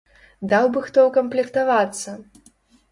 [0.53, 2.19] Даў бы хто ўкамплектавацца!